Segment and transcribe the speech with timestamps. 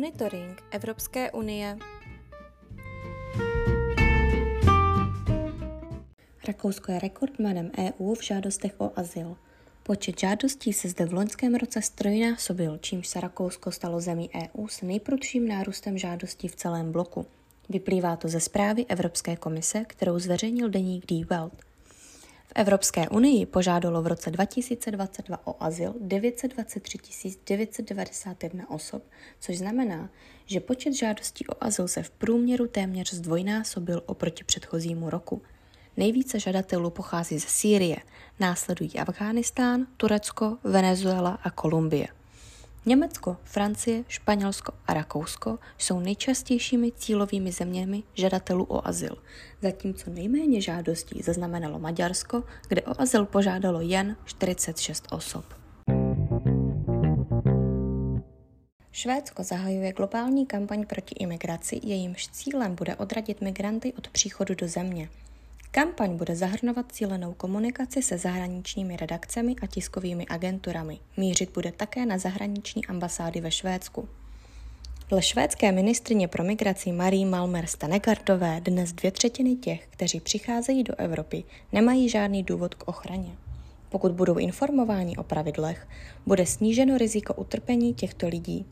[0.00, 1.78] Monitoring Evropské unie.
[6.48, 9.36] Rakousko je rekordmanem EU v žádostech o azyl.
[9.82, 14.82] Počet žádostí se zde v loňském roce strojnásobil, čímž se Rakousko stalo zemí EU s
[14.82, 17.26] nejprudším nárůstem žádostí v celém bloku.
[17.68, 21.69] Vyplývá to ze zprávy Evropské komise, kterou zveřejnil deník Die Welt.
[22.50, 26.98] V Evropské unii požádalo v roce 2022 o azyl 923
[27.46, 29.02] 991 osob,
[29.40, 30.10] což znamená,
[30.46, 35.42] že počet žádostí o azyl se v průměru téměř zdvojnásobil oproti předchozímu roku.
[35.96, 37.96] Nejvíce žadatelů pochází ze Sýrie,
[38.40, 42.19] následují Afghánistán, Turecko, Venezuela a Kolumbie.
[42.86, 49.16] Německo, Francie, Španělsko a Rakousko jsou nejčastějšími cílovými zeměmi žadatelů o azyl,
[49.62, 55.44] zatímco nejméně žádostí zaznamenalo Maďarsko, kde o azyl požádalo jen 46 osob.
[58.92, 65.08] Švédsko zahajuje globální kampaň proti imigraci, jejímž cílem bude odradit migranty od příchodu do země.
[65.72, 70.98] Kampaň bude zahrnovat cílenou komunikaci se zahraničními redakcemi a tiskovými agenturami.
[71.16, 74.08] Mířit bude také na zahraniční ambasády ve Švédsku.
[75.08, 80.94] Dle švédské ministrině pro migraci Marie Malmer Stanegardové dnes dvě třetiny těch, kteří přicházejí do
[80.98, 83.30] Evropy, nemají žádný důvod k ochraně.
[83.88, 85.88] Pokud budou informováni o pravidlech,
[86.26, 88.66] bude sníženo riziko utrpení těchto lidí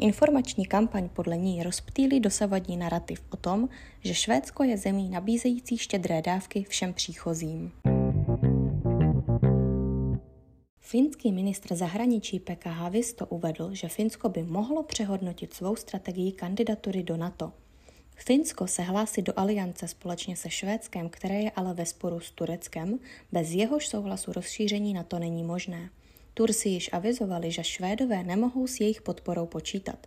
[0.00, 3.68] Informační kampaň podle ní rozptýlí dosavadní narrativ o tom,
[4.00, 7.72] že Švédsko je zemí nabízející štědré dávky všem příchozím.
[10.80, 17.16] Finský ministr zahraničí Pekka Havisto uvedl, že Finsko by mohlo přehodnotit svou strategii kandidatury do
[17.16, 17.52] NATO.
[18.16, 22.98] Finsko se hlásí do aliance společně se Švédskem, které je ale ve sporu s Tureckem,
[23.32, 25.90] bez jehož souhlasu rozšíření NATO není možné.
[26.38, 30.06] Turci již avizovali, že Švédové nemohou s jejich podporou počítat.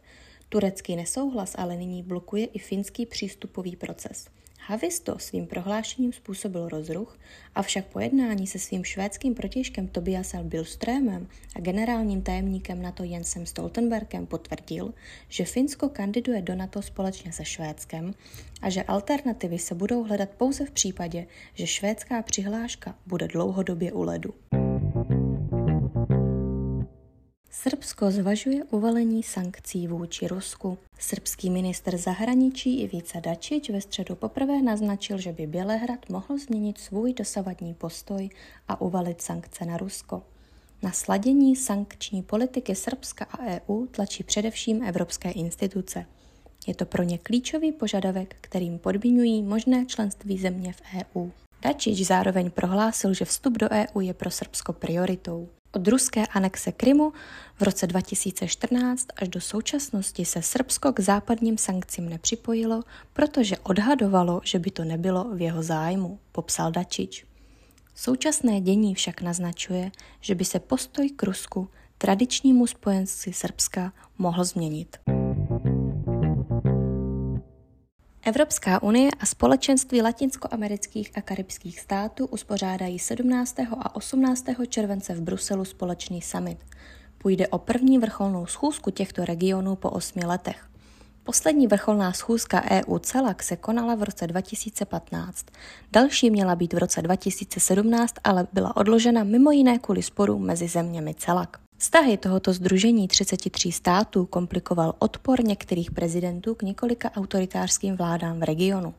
[0.50, 4.28] Turecký nesouhlas ale nyní blokuje i finský přístupový proces.
[4.60, 7.20] Havisto svým prohlášením způsobil rozruch,
[7.56, 14.26] avšak po jednání se svým švédským protěžkem Tobiasem Billströmem a generálním tajemníkem NATO Jensem Stoltenbergem
[14.26, 14.94] potvrdil,
[15.30, 18.14] že Finsko kandiduje do NATO společně se Švédskem
[18.62, 24.04] a že alternativy se budou hledat pouze v případě, že švédská přihláška bude dlouhodobě u
[24.04, 24.34] ledu.
[27.64, 30.78] Srbsko zvažuje uvalení sankcí vůči Rusku.
[31.00, 37.14] Srbský minister zahraničí Ivica Dačič ve středu poprvé naznačil, že by Bělehrad mohl změnit svůj
[37.14, 38.30] dosavadní postoj
[38.68, 40.24] a uvalit sankce na Rusko.
[40.84, 46.06] Na sladění sankční politiky Srbska a EU tlačí především evropské instituce.
[46.68, 51.30] Je to pro ně klíčový požadavek, kterým podmiňují možné členství země v EU.
[51.62, 55.50] Dačič zároveň prohlásil, že vstup do EU je pro Srbsko prioritou.
[55.74, 57.14] Od ruské anexe Krymu
[57.60, 62.84] v roce 2014 až do současnosti se Srbsko k západním sankcím nepřipojilo,
[63.14, 67.26] protože odhadovalo, že by to nebylo v jeho zájmu, popsal Dačič.
[67.96, 75.21] Současné dění však naznačuje, že by se postoj k Rusku, tradičnímu spojenci Srbska, mohl změnit.
[78.32, 83.60] Evropská unie a společenství latinskoamerických a karibských států uspořádají 17.
[83.60, 84.46] a 18.
[84.68, 86.58] července v Bruselu společný summit.
[87.18, 90.70] Půjde o první vrcholnou schůzku těchto regionů po osmi letech.
[91.24, 95.46] Poslední vrcholná schůzka EU CELAC se konala v roce 2015.
[95.92, 101.14] Další měla být v roce 2017, ale byla odložena mimo jiné kvůli sporu mezi zeměmi
[101.14, 101.50] CELAC.
[101.82, 108.94] Vztahy tohoto združení 33 států komplikoval odpor některých prezidentů k několika autoritářským vládám v regionu.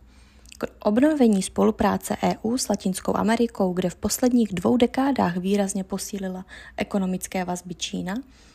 [0.58, 6.44] K obnovení spolupráce EU s Latinskou Amerikou, kde v posledních dvou dekádách výrazně posílila
[6.76, 8.14] ekonomické vazby Čína,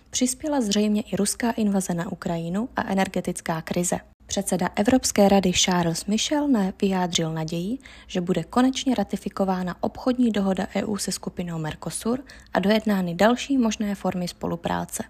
[0.09, 3.99] přispěla zřejmě i ruská invaze na Ukrajinu a energetická krize.
[4.27, 6.47] Předseda Evropské rady Charles Michel
[6.81, 7.77] vyjádřil naději,
[8.07, 12.19] že bude konečně ratifikována obchodní dohoda EU se skupinou Mercosur
[12.53, 15.03] a dojednány další možné formy spolupráce.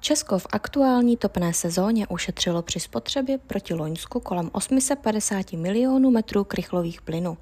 [0.00, 7.02] Česko v aktuální topné sezóně ušetřilo při spotřebě proti Loňsku kolem 850 milionů metrů krychlových
[7.02, 7.38] plynů.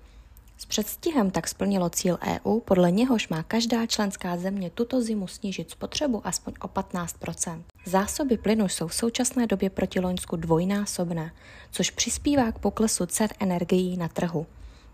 [0.64, 5.70] S předstihem tak splnilo cíl EU, podle něhož má každá členská země tuto zimu snížit
[5.70, 11.32] spotřebu aspoň o 15% Zásoby plynu jsou v současné době proti Loňsku dvojnásobné,
[11.70, 14.46] což přispívá k poklesu cen energií na trhu.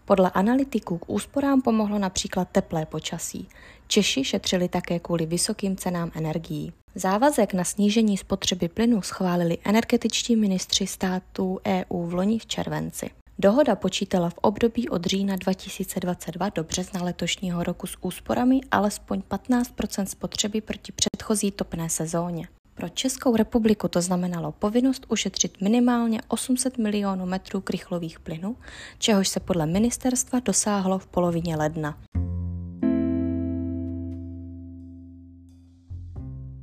[0.05, 3.49] Podle analytiků k úsporám pomohlo například teplé počasí.
[3.87, 6.73] Češi šetřili také kvůli vysokým cenám energií.
[6.95, 13.11] Závazek na snížení spotřeby plynu schválili energetičtí ministři států EU v loni v červenci.
[13.43, 19.75] Dohoda počítala v období od října 2022 do března letošního roku s úsporami alespoň 15
[20.05, 22.49] spotřeby proti předchozí topné sezóně.
[22.75, 28.57] Pro Českou republiku to znamenalo povinnost ušetřit minimálně 800 milionů metrů krychlových plynů,
[28.99, 31.99] čehož se podle ministerstva dosáhlo v polovině ledna.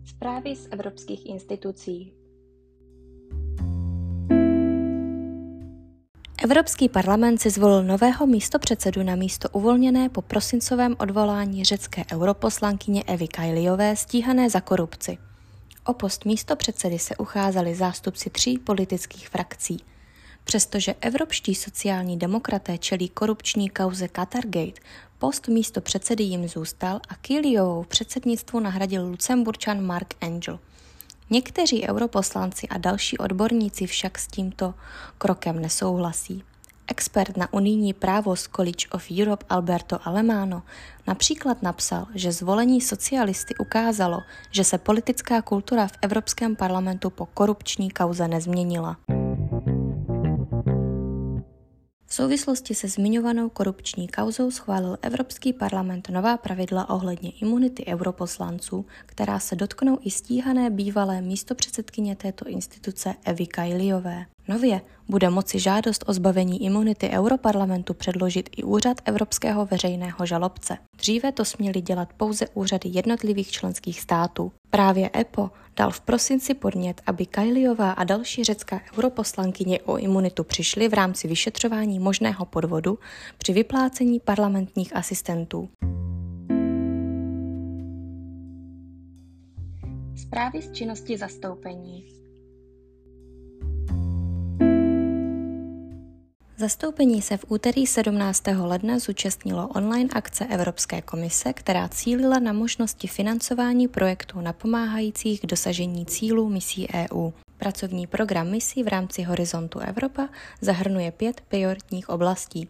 [0.05, 2.13] Zprávy z evropských institucí.
[6.47, 13.27] Evropský parlament si zvolil nového místopředsedu na místo uvolněné po prosincovém odvolání řecké europoslankyně Evy
[13.27, 15.17] Kajliové stíhané za korupci.
[15.85, 19.77] O post místopředsedy se ucházeli zástupci tří politických frakcí.
[20.43, 24.81] Přestože evropští sociální demokraté čelí korupční kauze Qatargate,
[25.17, 30.59] post místo předsedy jim zůstal a Kiliovou předsednictvu nahradil Lucemburčan Mark Angel.
[31.29, 34.73] Někteří europoslanci a další odborníci však s tímto
[35.17, 36.43] krokem nesouhlasí.
[36.87, 40.63] Expert na unijní právo z College of Europe Alberto Alemano
[41.07, 44.19] například napsal, že zvolení socialisty ukázalo,
[44.51, 48.97] že se politická kultura v Evropském parlamentu po korupční kauze nezměnila.
[52.17, 59.55] Souvislosti se zmiňovanou korupční kauzou schválil Evropský parlament nová pravidla ohledně imunity europoslanců, která se
[59.55, 64.25] dotknou i stíhané bývalé místopředsedkyně této instituce Evy Kajliové.
[64.47, 70.77] Nově bude moci žádost o zbavení imunity Europarlamentu předložit i úřad Evropského veřejného žalobce.
[70.97, 74.51] Dříve to směli dělat pouze úřady jednotlivých členských států.
[74.69, 80.87] Právě EPO dal v prosinci podnět, aby Kajliová a další řecká europoslankyně o imunitu přišli
[80.87, 82.99] v rámci vyšetřování možného podvodu
[83.37, 85.69] při vyplácení parlamentních asistentů.
[90.15, 92.16] Zprávy z činnosti zastoupení.
[96.59, 98.43] Zastoupení se v úterý 17.
[98.47, 106.05] ledna zúčastnilo online akce Evropské komise, která cílila na možnosti financování projektů napomáhajících k dosažení
[106.05, 107.31] cílů misí EU.
[107.57, 110.29] Pracovní program misí v rámci Horizontu Evropa
[110.61, 112.69] zahrnuje pět prioritních oblastí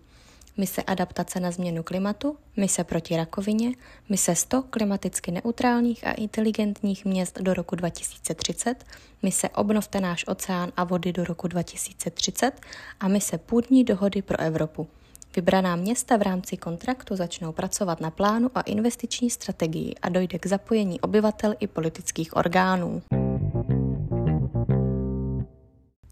[0.58, 3.72] mise adaptace na změnu klimatu, mise proti rakovině,
[4.10, 8.84] mise 100 klimaticky neutrálních a inteligentních měst do roku 2030,
[9.24, 12.52] mise Obnovte náš oceán a vody do roku 2030
[13.00, 14.88] a mise Půdní dohody pro Evropu.
[15.36, 20.46] Vybraná města v rámci kontraktu začnou pracovat na plánu a investiční strategii a dojde k
[20.46, 23.02] zapojení obyvatel i politických orgánů.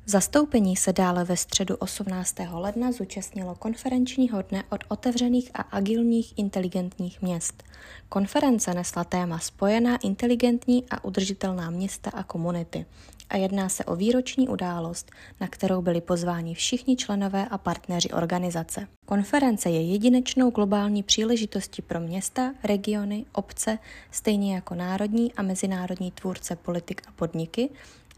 [0.07, 2.36] Zastoupení se dále ve středu 18.
[2.52, 7.63] ledna zúčastnilo konferenčního dne od otevřených a agilních inteligentních měst.
[8.10, 12.86] Konference nesla téma Spojená inteligentní a udržitelná města a komunity
[13.30, 15.12] a jedná se o výroční událost,
[15.42, 18.88] na kterou byli pozváni všichni členové a partneři organizace.
[19.06, 23.80] Konference je jedinečnou globální příležitostí pro města, regiony, obce,
[24.12, 27.69] stejně jako národní a mezinárodní tvůrce politik a podniky,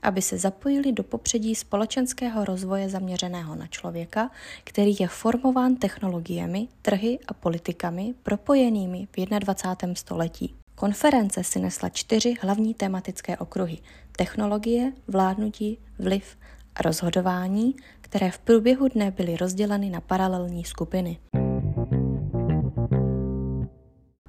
[0.02, 4.32] aby se zapojili do popředí společenského rozvoje zaměřeného na člověka,
[4.64, 9.96] který je formován technologiemi, trhy a politikami propojenými v 21.
[9.96, 10.56] století.
[10.76, 13.78] Konference si nesla čtyři hlavní tematické okruhy
[14.18, 16.38] technologie, vládnutí, vliv
[16.76, 21.18] a rozhodování, které v průběhu dne byly rozděleny na paralelní skupiny.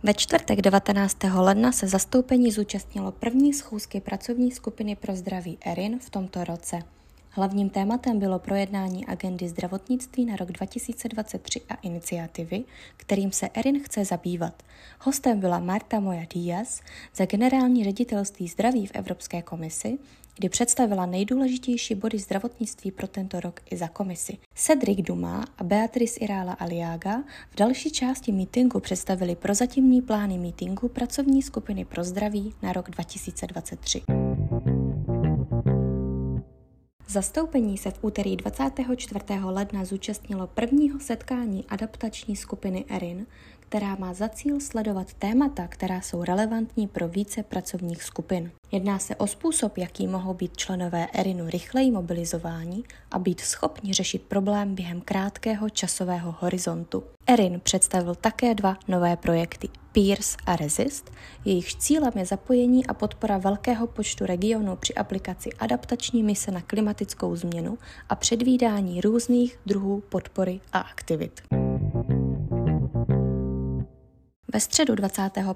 [0.08, 1.16] Ve čtvrtek 19.
[1.34, 6.78] ledna se zastoupení zúčastnilo první schůzky pracovní skupiny pro zdraví ERIN v tomto roce.
[7.38, 12.64] Hlavním tématem bylo projednání agendy zdravotnictví na rok 2023 a iniciativy,
[12.96, 14.62] kterým se ERIN chce zabývat.
[15.00, 16.80] Hostem byla Marta Moja Díaz
[17.14, 19.98] za generální ředitelství zdraví v Evropské komisi
[20.38, 24.38] kdy představila nejdůležitější body zdravotnictví pro tento rok i za komisi.
[24.54, 31.42] Cedric Duma a Beatrice Irála Aliaga v další části mítingu představili prozatímní plány mítingu pracovní
[31.42, 34.02] skupiny pro zdraví na rok 2023.
[37.10, 39.20] Zastoupení se v úterý 24.
[39.44, 43.26] ledna zúčastnilo prvního setkání adaptační skupiny ERIN,
[43.60, 48.50] která má za cíl sledovat témata, která jsou relevantní pro více pracovních skupin.
[48.72, 54.22] Jedná se o způsob, jaký mohou být členové ERINu rychleji mobilizováni a být schopni řešit
[54.22, 57.04] problém během krátkého časového horizontu.
[57.26, 61.10] ERIN představil také dva nové projekty Peers a Resist,
[61.44, 67.36] jejichž cílem je zapojení a podpora velkého počtu regionů při aplikaci adaptační mise na klimatickou
[67.36, 67.78] změnu
[68.08, 71.40] a předvídání různých druhů podpory a aktivit.
[74.52, 75.46] Ve středu 25.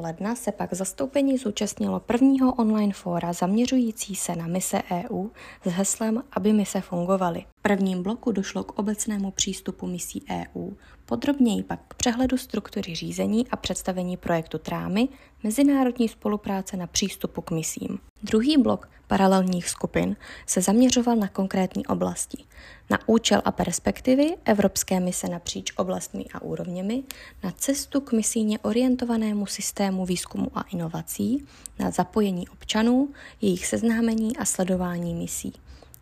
[0.00, 5.28] ledna se pak zastoupení zúčastnilo prvního online fóra zaměřující se na mise EU
[5.64, 7.44] s heslem Aby mise fungovaly.
[7.62, 10.70] Prvním bloku došlo k obecnému přístupu misí EU,
[11.06, 15.08] podrobněji pak k přehledu struktury řízení a představení projektu Trámy,
[15.42, 17.98] mezinárodní spolupráce na přístupu k misím.
[18.22, 22.44] Druhý blok paralelních skupin se zaměřoval na konkrétní oblasti,
[22.90, 27.02] na účel a perspektivy evropské mise napříč oblastmi a úrovněmi,
[27.44, 31.46] na cestu k misijně orientovanému systému výzkumu a inovací,
[31.78, 33.08] na zapojení občanů,
[33.40, 35.52] jejich seznámení a sledování misí.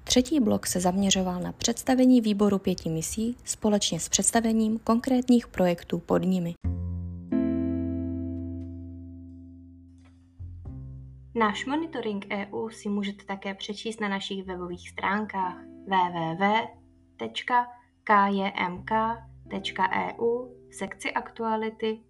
[0.09, 6.19] Třetí blok se zaměřoval na představení výboru pěti misí společně s představením konkrétních projektů pod
[6.19, 6.55] nimi.
[11.35, 16.79] Náš monitoring EU si můžete také přečíst na našich webových stránkách www.kjmk.eu
[20.69, 22.01] v sekci aktuality